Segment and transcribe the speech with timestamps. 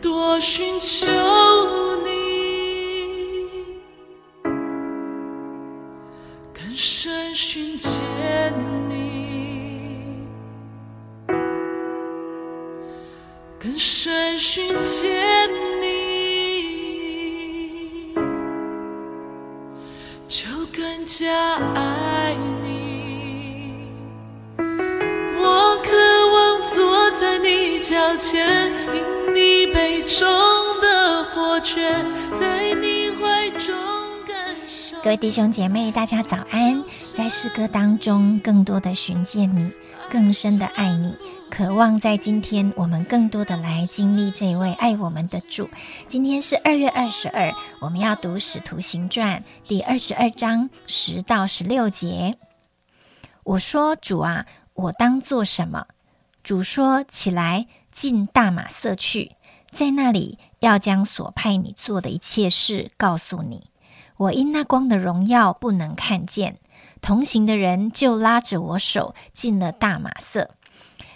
[0.00, 1.06] 多寻求
[2.04, 2.10] 你，
[6.52, 7.90] 更深寻见
[8.88, 10.26] 你，
[13.58, 15.48] 更深寻见
[15.80, 15.86] 你，
[20.28, 22.66] 就更加爱你。
[25.38, 25.88] 我渴
[26.32, 28.70] 望坐在你脚前，
[29.76, 30.26] 杯中
[30.80, 32.02] 的火泉，
[32.40, 33.74] 在你怀中
[34.26, 34.96] 感受。
[35.02, 36.82] 各位弟兄姐妹，大家早安！
[37.14, 39.70] 在诗歌当中，更多的寻见你，
[40.10, 41.14] 更深的爱你，
[41.50, 45.68] 渴望在今天我们更多的来经历这位爱我们的主。
[46.08, 52.38] 今天是二月二十二，我们要读《使徒行传》第二十二章十到十六节。
[53.44, 55.86] 我说：“主啊，我当做什么？”
[56.42, 59.32] 主说：“起来，进大马色去，
[59.76, 63.70] 在那里要将所派你做的一切事告诉你。”
[64.18, 66.58] 我因那光的荣耀不能看见，
[67.02, 70.52] 同行的人就拉着我手进了大马色。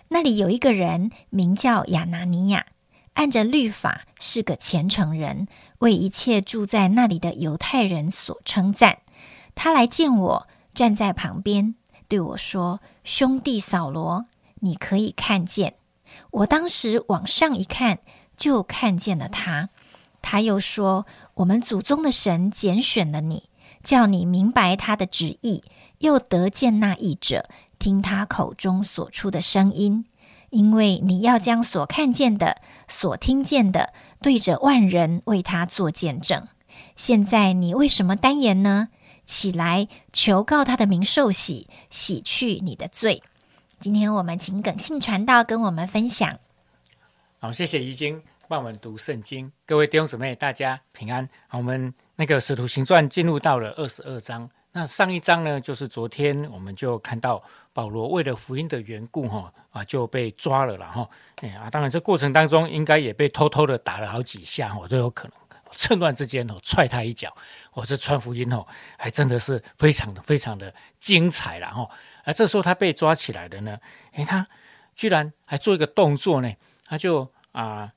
[0.08, 2.66] 那里有一个人名叫亚拿尼亚，
[3.14, 8.98] 按着律法是个虔诚人，为一切住在那里的犹太人所称赞。
[9.54, 11.74] 他来见我，站在旁边
[12.06, 15.76] 对我说：“兄弟扫罗，你可以看见。”
[16.32, 18.00] 我当时往上一看，
[18.40, 19.68] 就看见了他。
[20.22, 23.50] 他又说：“我们祖宗的神拣选了你，
[23.82, 25.62] 叫你明白他的旨意，
[25.98, 30.06] 又得见那译者，听他口中所出的声音。
[30.48, 32.56] 因为你要将所看见的、
[32.88, 36.48] 所听见的，对着万人为他做见证。
[36.96, 38.88] 现在你为什么单言呢？
[39.26, 43.22] 起来，求告他的名受洗，洗去你的罪。”
[43.78, 46.38] 今天我们请耿信传道跟我们分享。
[47.42, 49.50] 好，谢谢怡经帮我们读圣经。
[49.64, 51.26] 各位弟兄姊妹，大家平安。
[51.48, 54.46] 好，我们那个使徒行传进入到了二十二章。
[54.72, 57.42] 那上一章呢，就是昨天我们就看到
[57.72, 61.08] 保罗为了福音的缘故，哈啊就被抓了了哈。
[61.36, 65.34] 哎啊，当然这过程当中应该也被偷偷的打了好几下，我都有可能。
[65.72, 67.34] 趁乱之间哦，踹他一脚。
[67.72, 68.66] 哦，这传福音哦，
[68.98, 71.88] 还真的是非常的非常的精彩了哈。
[72.22, 73.78] 而这时候他被抓起来的呢，
[74.12, 74.46] 诶，他
[74.94, 76.52] 居然还做一个动作呢，
[76.90, 77.88] 他就啊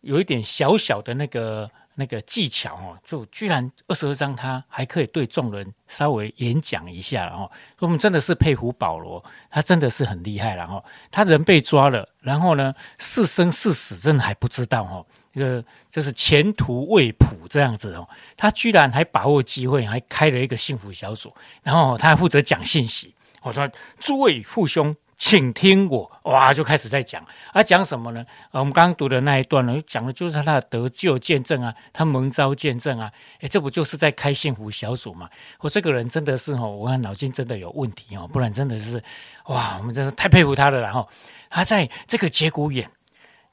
[0.00, 7.48] 有一点小小的那个那个技巧哦，就居然二十二章他还可以对众人稍微演讲一下哦。
[7.78, 10.82] 我们真的是佩服保罗，他真的是很厉害了哈。
[11.12, 18.08] 他人被抓了，然后呢是生是死真的还不知道哦，这个就是前途未卜这样子哦。
[18.36, 23.14] 他居然还把握机会，还开了一个幸福小组，然后他还负责讲信息。
[23.42, 23.70] 我说
[24.00, 27.24] ：“诸位父兄，请听我。”哇，就开始在讲，
[27.54, 28.20] 啊，讲什么呢？
[28.50, 33.10] 啊，我们刚刚读的那一段呢，讲的就是他的得救见证啊，他蒙召见证啊。
[33.40, 35.30] 诶，这不就是在开幸福小组嘛？
[35.60, 39.02] 我这个人真的是哦，我看脑筋真的有问题哦，不然真的是
[39.46, 40.78] 哇，我们真是太佩服他了。
[40.78, 41.08] 然后
[41.48, 42.86] 他在这个节骨眼，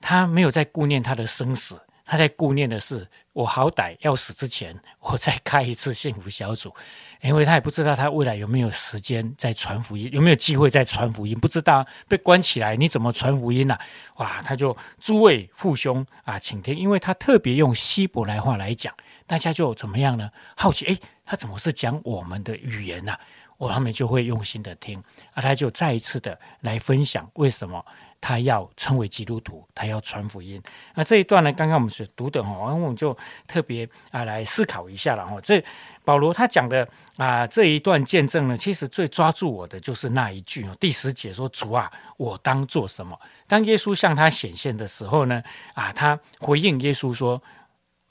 [0.01, 6.73] 他没有在顾念他的生死，他在顾念的是我好歹要死之前，我再开一次幸福小组。
[7.21, 13.77] 因为他也不知道他未来有没有时间在传福音，有没有机会在传福音，不知道被关起来你怎么传福音呢？
[14.15, 18.93] 哇，他就诸位父兄啊，请听，因为他特别用希伯来话来讲，
[19.27, 20.29] 大家就怎么样呢？
[20.55, 23.15] 好奇，诶，他怎么是讲我们的语言呢？
[23.57, 24.97] 我他们就会用心的听，
[25.33, 27.85] 啊，他就再一次的来分享为什么。
[28.21, 30.61] 他要成为基督徒，他要传福音。
[30.93, 31.51] 那这一段呢？
[31.51, 33.17] 刚刚我们所读的哈，我们就
[33.47, 35.41] 特别啊来思考一下了哈。
[35.41, 35.61] 这
[36.05, 36.87] 保罗他讲的
[37.17, 45.41] 啊这一段见证呢，其实最抓住我的就是那一句哦，第十节说：“主啊，我当做什么？”当耶稣向他显现的时候呢，
[45.73, 47.41] 啊，他回应耶稣说：“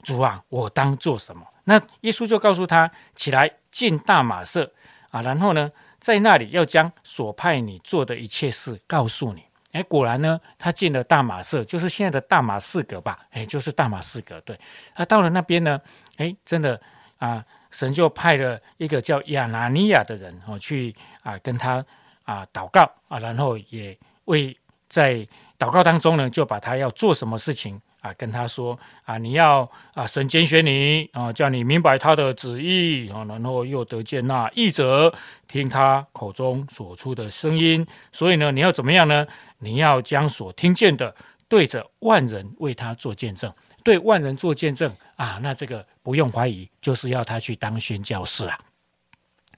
[0.03, 4.73] 主啊，我当做什么？”那耶稣就告诉他：“起来，进大马色
[5.09, 13.19] 啊，然后呢，在那里要将所派你做的一切事告诉你。”哎，果然呢，他进了大马色，就是现在的大马士革吧？
[13.31, 14.39] 哎，就是大马士革。
[14.41, 14.59] 对，
[14.93, 15.79] 他到了那边呢，
[16.17, 16.79] 哎，真的
[17.17, 21.83] 啊，神就派了一个叫亚拿尼亚的人哦，去啊跟他
[22.23, 24.57] 啊祷告啊，然后也为
[24.89, 25.25] 在
[25.57, 27.81] 祷告当中呢，就把他要做什么事情。
[28.01, 35.13] 啊，跟他说啊，你要啊，神拣选你啊，叫你明白他的旨意啊，然后又得见那译者，
[35.47, 37.85] 听他口中所出的声音。
[38.11, 39.25] 所以呢，你要怎么样呢？
[39.59, 41.15] 你要将所听见的
[41.47, 43.53] 对着万人为他做见证，
[43.83, 45.39] 对万人做见证啊。
[45.41, 48.59] 那这个不用怀疑，就是要他去当宣教士啊。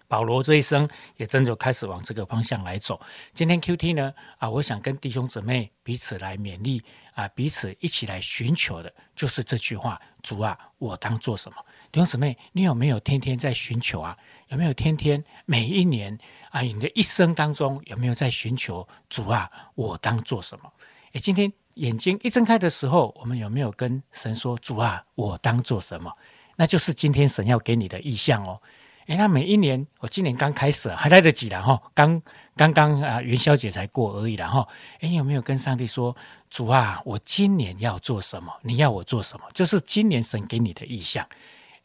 [0.09, 0.87] 保罗这一生
[1.17, 3.01] 也真的开始往这个方向来走。
[3.33, 11.57] 今天 Q T 呢啊，我想跟弟兄姊妹彼此来勉励啊，彼此一起来寻求的，就是这句话：主啊，我当做什么？
[11.91, 14.17] 弟兄姊妹，你有没有天天在寻求啊？
[14.47, 16.17] 有没有天天每一年
[16.49, 19.49] 啊，你的一生当中有没有在寻求主啊？
[19.75, 20.71] 我当做什么？
[21.13, 26.11] 诶，今天眼睛一睁开的时候，我们有没有跟神说：主啊，我当做什么？
[26.55, 28.59] 那就是今天神要给你的意向哦。
[29.07, 32.21] 诶，那每一年，我今年刚开始还来得及了哈，刚
[32.55, 34.67] 刚刚啊元宵节才过而已了哈。
[35.01, 36.15] 诶，有没有跟上帝说：
[36.49, 38.51] 主啊，我今年要做什么？
[38.61, 39.45] 你要我做什么？
[39.53, 41.27] 就是今年神给你的意向。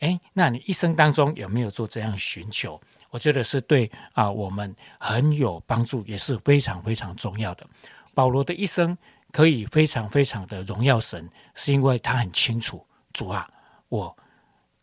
[0.00, 2.80] 诶，那你一生当中有没有做这样寻求？
[3.10, 7.66] 我觉得是对啊，我们很有帮助，也是非常非常重要的。
[8.14, 8.96] 保罗的一生
[9.32, 13.48] 可以非常非常的荣耀神，是因为他很清楚主啊，
[13.88, 14.16] 我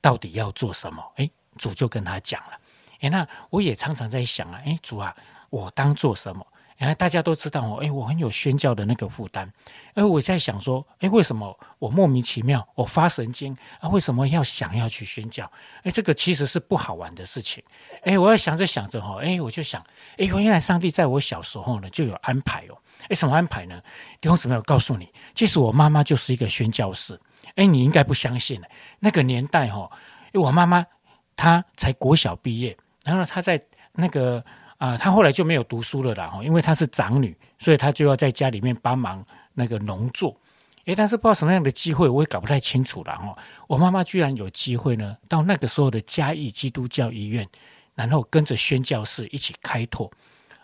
[0.02, 1.02] 到底要做什么？
[1.16, 2.60] 诶，主就跟他讲了。
[3.02, 5.16] 诶，那我也常常在想啊，诶，主啊，
[5.50, 6.46] 我当做什么？
[6.78, 9.50] 然后大家都知道哦，哎，我很有宣教的那个负担。
[9.94, 13.88] 哎，我在想说，哎，为什么我莫名其妙，我发神经啊？
[13.88, 15.50] 为什么要想要去宣教？
[15.84, 17.64] 哎，这个其实是不好玩的事情。
[18.04, 19.82] 哎，我要想着想着哈，哎，我就想，
[20.18, 22.78] 哎，原来上帝在我小时候呢就有安排哦。
[23.08, 23.82] 哎，什么安排呢？
[24.20, 27.18] 弟兄姊妹，我告诉你，其实我妈妈就是一个宣教士。
[27.56, 28.62] 哎，你应该不相信
[29.00, 29.90] 那个年代哈，
[30.34, 30.86] 我妈妈
[31.36, 33.62] 她才国小毕业，然后她在
[33.94, 34.44] 那个。
[34.78, 40.36] 啊，她后来就没有读书了啦，因为她是长女，所以她就要在家里面帮忙那个农作。
[40.84, 43.34] 诶，但是不知道什么样的机会，我也搞不太清楚了，哈。
[43.68, 47.48] 我妈妈居然有机会呢，到那个时候的嘉义基督教医院，
[47.96, 50.12] 然后跟着宣教士一起开拓，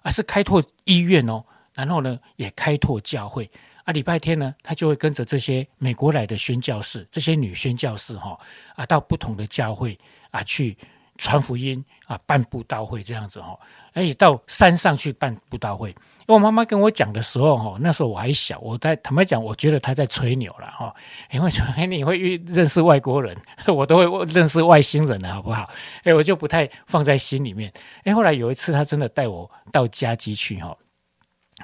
[0.01, 1.41] 而是开拓医院哦，
[1.73, 3.49] 然后呢也开拓教会。
[3.85, 8.37] 啊，礼拜天呢，她就会跟着这些美国来的宣教士，这些女宣教士哈，
[8.75, 9.97] 啊，到不同的教会
[10.31, 10.75] 啊去。
[11.17, 13.59] 传福音啊，办布道会这样子哦，
[13.93, 15.95] 哎，到山上去办布道会。
[16.25, 20.91] 我妈妈跟我讲的时候，哈，那时候我还小，我在坦白讲，我觉得她在吹牛了，哈。
[21.29, 23.37] 因为哎你会遇认识外国人，
[23.67, 25.69] 我都会认识外星人的好不好？
[26.05, 27.71] 哎，我就不太放在心里面。
[28.03, 30.75] 哎，后来有一次，他真的带我到家集去，哈，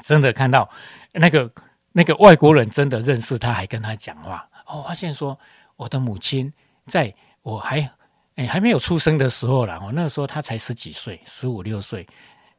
[0.03, 0.69] 真的看到
[1.13, 1.51] 那个
[1.93, 4.47] 那个外国人，真的认识他，还跟他讲话。
[4.67, 5.39] 哦，发现说
[5.77, 6.53] 我的母亲
[6.85, 7.11] 在
[7.41, 7.89] 我还。
[8.37, 12.07] 哎，还没有出生的时候啦哦，那时候他才十几岁，十五六岁，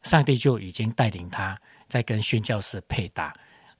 [0.02, 1.56] 上帝就已经带领他
[1.88, 3.32] 在跟宣教士配搭，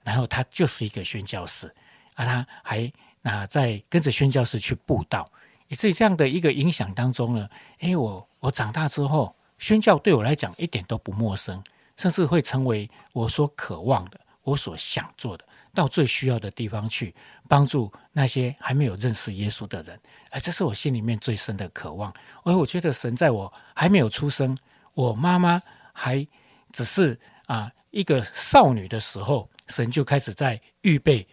[0.03, 1.67] 然后他就是一个宣教士，
[2.15, 2.91] 啊，他还
[3.23, 5.29] 啊在跟着宣教士去布道，
[5.67, 7.49] 以至于这样的一个影响当中呢。
[7.79, 11.61] 哎，我我长大之后，宣教对我来讲一点都不陌生，
[11.97, 15.45] 甚至会成为我所渴望的，我所想做的。
[15.71, 17.13] 到最需要的地方去
[17.47, 19.97] 帮助那些还没有认识耶稣的人，
[20.31, 22.11] 哎，这是我心里面最深的渴望。
[22.43, 24.57] 而我觉得神在我还没有出生，
[24.95, 25.61] 我妈妈
[25.93, 26.27] 还
[26.73, 31.25] 只是啊一个少女的时候，神就开始在预备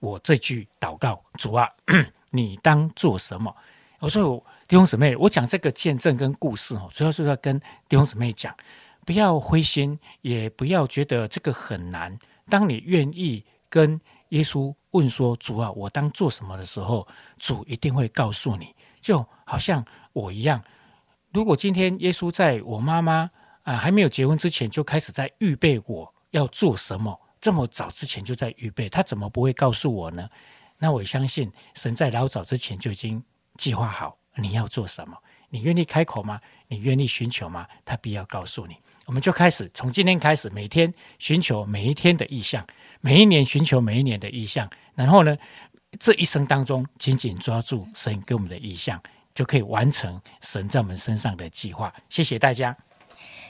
[0.00, 1.66] 我这句祷告：主啊，
[2.30, 3.56] 你当做什么？
[4.00, 4.38] 我说
[4.68, 7.58] 弟兄姊妹，我讲这个见证跟故事哦，主要是要跟
[7.88, 8.54] 弟兄姊妹讲，
[9.06, 12.18] 不要灰心，也不要觉得这个很难。
[12.50, 13.98] 当你愿意跟
[14.30, 17.06] 耶稣问说：“主啊，我当做什么？”的时候，
[17.38, 18.74] 主一定会告诉你。
[19.00, 20.60] 就好像我一样，
[21.32, 23.30] 如果今天耶稣在我妈妈
[23.62, 30.28] 啊还没有结婚之前就开始在预备我要做什么，这么早之前就在预备，他怎么不会告诉我呢？
[30.78, 33.22] 那我相信神在老早之前就已经
[33.56, 35.16] 计划好你要做什么。
[35.48, 36.40] 你愿意开口吗？
[36.66, 37.64] 你愿意寻求吗？
[37.84, 38.76] 他必要告诉你。
[39.06, 42.66] 我们就开始从今天开始，每天寻求每一天的意向，
[43.00, 45.36] 每一年寻求每一年的意向，然后呢，
[46.00, 49.00] 这一生当中紧紧抓住神给我们的意向，
[49.32, 51.94] 就可以完成神在我们身上的计划。
[52.10, 52.76] 谢谢大家。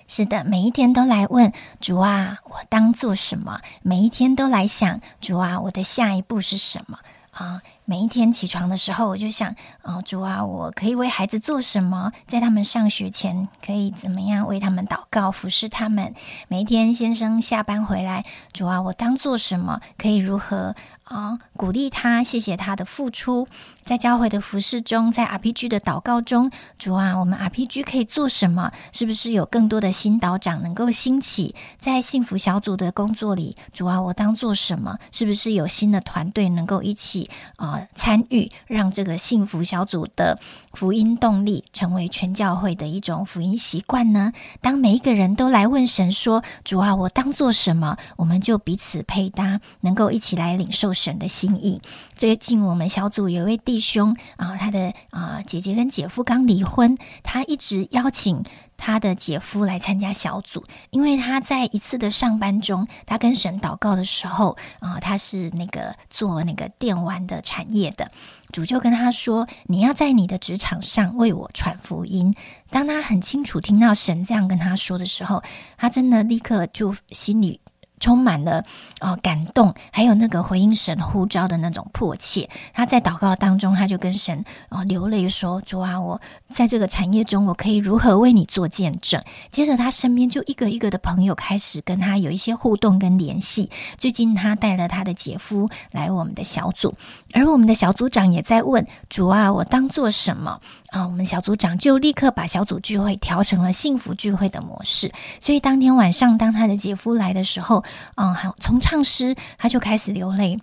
[0.06, 3.60] 是的，每一天都来问主啊，我当做什么？
[3.82, 6.98] 每一天都来想主啊，我的下一步是什么？
[7.32, 7.62] 啊。
[7.88, 12.10] 每一天起床的时候，我就想，哦，主啊，我可以为孩子做什么？
[12.26, 16.12] 在他们上学前，可以怎么样为他们祷告、服侍他们？
[16.48, 19.80] 每一天先生下班回来，主啊，我当做什么？
[19.96, 20.74] 可以如何
[21.04, 22.24] 啊鼓励他？
[22.24, 23.46] 谢谢他的付出，
[23.84, 26.50] 在教会的服侍中，在 RPG 的祷告中，
[26.80, 28.72] 主啊，我们 RPG 可以做什么？
[28.90, 31.54] 是不是有更多的新导长能够兴起？
[31.78, 34.98] 在幸福小组的工作里，主啊，我当做什么？
[35.12, 37.75] 是不是有新的团队能够一起啊？
[37.94, 40.38] 参与，让这个幸福小组的
[40.72, 44.32] 福音动力成为全教会的一种福音习惯呢？
[44.60, 51.80] 当每一个人都来问神说：“主啊，我当做什么？”我们就彼此配搭，能够一起来领受神的心意。
[52.14, 58.42] 最近我们小组有一位弟兄啊，他的啊姐姐跟姐夫刚离婚，他一直邀请
[58.76, 68.10] 他的姐夫来参加小组，因为他在一次的上班中，他跟神祷告的时候啊，他是那个做那个电玩的产业的，
[68.52, 72.34] 主就跟他说：“你要在你的职场上为我传福音。”
[72.70, 75.42] 当他很清楚听到神这样跟他说的时候，
[75.76, 77.60] 他真的立刻就心里。
[77.98, 78.64] 充满了
[79.00, 82.48] 啊感动，还有那个回应神呼召的那种迫切。
[82.72, 93.70] 他在祷告当中，他就跟神啊流泪说：“主啊，我在这个产业中，我可以如何为你做见证？”接着，他身边就一个一个的朋友开始跟他有一些互动跟联系。
[93.96, 96.94] 最近，他带了他的姐夫来我们的小组，
[97.32, 100.60] 而我们的小组长也在问：“主啊，我当做什么？”
[100.90, 105.12] 啊，我们小组长就立刻把小组聚会调成了幸福聚会的模式。
[105.40, 107.84] 所以当天晚上，当他的姐夫来的时候，
[108.16, 110.58] 嗯，从唱诗他就开始流泪，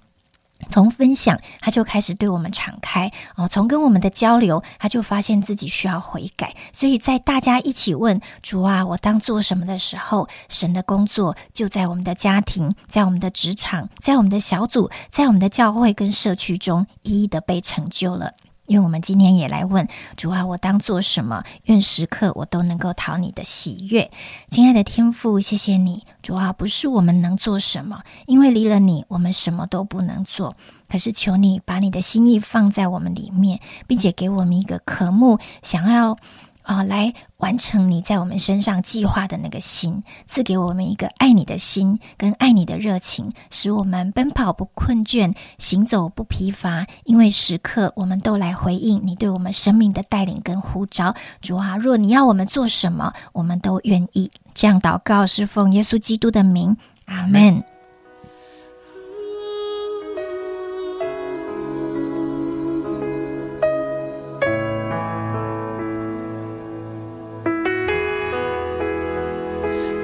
[0.70, 3.12] 从分享他就开始对我们敞开。
[3.36, 6.56] 哦，从跟我们的交流，他就发现自己需要悔改。
[6.72, 18.32] 所以在大家一起问主啊，我当做什么的时候，神的工作就在我们的家庭，在我们的职场，在我们的小组，在我们的教会跟社区中一一的被成就了。
[18.66, 21.44] 因为我们今天也来问主啊，我当做什么？
[21.66, 24.10] 愿时刻我都能够讨你的喜悦，
[24.50, 30.56] 亲爱的天父，谢谢你，主啊，不是我们能做什么，因为离了你，我们什么都不能做。
[30.90, 36.18] 可是求你把你的心意放在我们里面，并且给我们一个渴慕，想要。
[36.64, 46.88] 啊，来完成你在我们身上计划的那个心，赐给我们一个爱你的心跟爱你的热情，使我们奔跑不困倦，行走不疲乏。
[47.04, 51.14] 因为时刻我们都来回应你对我们生命的带领跟呼召。
[51.42, 54.32] 主啊，若你要我们做什么，我们都愿意。
[54.54, 57.73] 这样祷告是奉耶稣基督的名，阿门。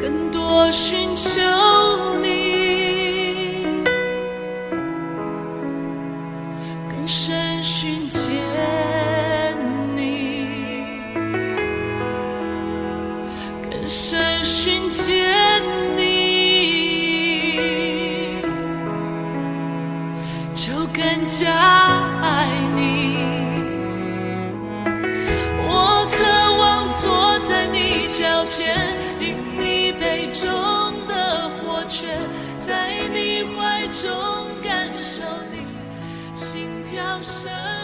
[0.09, 1.39] 更多寻求
[2.19, 3.67] 你，
[6.89, 8.33] 更深寻见
[9.95, 10.73] 你，
[13.69, 15.31] 更深寻见
[15.95, 16.01] 你，
[20.55, 21.53] 就更加
[22.23, 23.15] 爱你。
[25.67, 26.17] 我渴
[26.57, 28.88] 望坐在你脚前。
[30.41, 32.07] 中的火却
[32.59, 34.09] 在你怀中
[34.63, 35.65] 感受你
[36.33, 37.78] 心跳声。